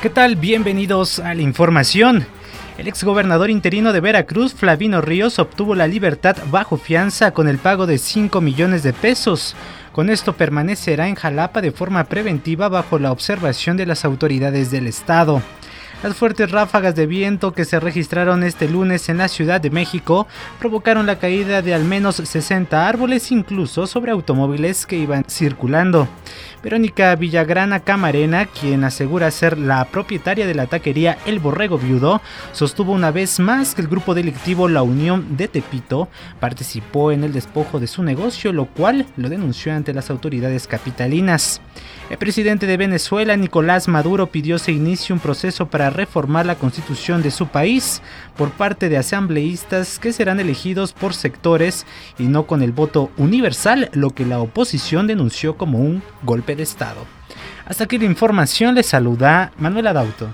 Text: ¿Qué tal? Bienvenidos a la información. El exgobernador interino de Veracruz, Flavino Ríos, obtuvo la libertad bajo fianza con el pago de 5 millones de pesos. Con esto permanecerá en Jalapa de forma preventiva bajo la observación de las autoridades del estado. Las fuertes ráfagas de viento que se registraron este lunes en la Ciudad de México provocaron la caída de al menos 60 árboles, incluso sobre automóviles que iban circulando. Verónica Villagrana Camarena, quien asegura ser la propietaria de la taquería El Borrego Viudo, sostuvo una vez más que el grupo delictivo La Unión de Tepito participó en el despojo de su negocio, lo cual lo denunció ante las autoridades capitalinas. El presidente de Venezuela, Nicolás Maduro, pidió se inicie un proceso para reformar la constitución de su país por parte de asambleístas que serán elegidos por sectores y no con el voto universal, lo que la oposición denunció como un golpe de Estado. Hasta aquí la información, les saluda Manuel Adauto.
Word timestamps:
¿Qué 0.00 0.10
tal? 0.10 0.36
Bienvenidos 0.36 1.18
a 1.18 1.34
la 1.34 1.42
información. 1.42 2.24
El 2.78 2.86
exgobernador 2.86 3.50
interino 3.50 3.92
de 3.92 3.98
Veracruz, 3.98 4.54
Flavino 4.54 5.00
Ríos, 5.00 5.40
obtuvo 5.40 5.74
la 5.74 5.88
libertad 5.88 6.36
bajo 6.52 6.76
fianza 6.76 7.32
con 7.32 7.48
el 7.48 7.58
pago 7.58 7.84
de 7.84 7.98
5 7.98 8.40
millones 8.40 8.84
de 8.84 8.92
pesos. 8.92 9.56
Con 9.90 10.08
esto 10.08 10.34
permanecerá 10.34 11.08
en 11.08 11.16
Jalapa 11.16 11.60
de 11.60 11.72
forma 11.72 12.04
preventiva 12.04 12.68
bajo 12.68 13.00
la 13.00 13.10
observación 13.10 13.76
de 13.76 13.86
las 13.86 14.04
autoridades 14.04 14.70
del 14.70 14.86
estado. 14.86 15.42
Las 16.00 16.14
fuertes 16.14 16.52
ráfagas 16.52 16.94
de 16.94 17.06
viento 17.06 17.52
que 17.52 17.64
se 17.64 17.80
registraron 17.80 18.44
este 18.44 18.68
lunes 18.68 19.08
en 19.08 19.18
la 19.18 19.26
Ciudad 19.26 19.60
de 19.60 19.70
México 19.70 20.28
provocaron 20.60 21.06
la 21.06 21.18
caída 21.18 21.60
de 21.60 21.74
al 21.74 21.82
menos 21.82 22.16
60 22.16 22.86
árboles, 22.86 23.32
incluso 23.32 23.84
sobre 23.88 24.12
automóviles 24.12 24.86
que 24.86 24.96
iban 24.96 25.24
circulando. 25.28 26.06
Verónica 26.62 27.14
Villagrana 27.16 27.80
Camarena, 27.80 28.46
quien 28.46 28.84
asegura 28.84 29.30
ser 29.32 29.58
la 29.58 29.84
propietaria 29.86 30.46
de 30.46 30.54
la 30.54 30.66
taquería 30.66 31.18
El 31.26 31.40
Borrego 31.40 31.78
Viudo, 31.78 32.20
sostuvo 32.52 32.92
una 32.92 33.10
vez 33.10 33.40
más 33.40 33.74
que 33.74 33.82
el 33.82 33.88
grupo 33.88 34.14
delictivo 34.14 34.68
La 34.68 34.82
Unión 34.82 35.36
de 35.36 35.48
Tepito 35.48 36.08
participó 36.38 37.10
en 37.10 37.24
el 37.24 37.32
despojo 37.32 37.80
de 37.80 37.86
su 37.88 38.04
negocio, 38.04 38.52
lo 38.52 38.66
cual 38.66 39.06
lo 39.16 39.28
denunció 39.28 39.72
ante 39.72 39.92
las 39.92 40.10
autoridades 40.10 40.68
capitalinas. 40.68 41.60
El 42.10 42.18
presidente 42.18 42.66
de 42.66 42.76
Venezuela, 42.76 43.36
Nicolás 43.36 43.86
Maduro, 43.86 44.28
pidió 44.28 44.58
se 44.58 44.72
inicie 44.72 45.12
un 45.12 45.20
proceso 45.20 45.68
para 45.68 45.87
reformar 45.90 46.46
la 46.46 46.56
constitución 46.56 47.22
de 47.22 47.30
su 47.30 47.48
país 47.48 48.02
por 48.36 48.50
parte 48.50 48.88
de 48.88 48.96
asambleístas 48.96 49.98
que 49.98 50.12
serán 50.12 50.40
elegidos 50.40 50.92
por 50.92 51.14
sectores 51.14 51.86
y 52.18 52.24
no 52.24 52.46
con 52.46 52.62
el 52.62 52.72
voto 52.72 53.10
universal, 53.16 53.90
lo 53.92 54.10
que 54.10 54.26
la 54.26 54.40
oposición 54.40 55.06
denunció 55.06 55.56
como 55.56 55.78
un 55.78 56.02
golpe 56.22 56.56
de 56.56 56.62
Estado. 56.62 57.04
Hasta 57.66 57.84
aquí 57.84 57.98
la 57.98 58.06
información, 58.06 58.74
les 58.74 58.86
saluda 58.86 59.52
Manuel 59.58 59.88
Adauto. 59.88 60.32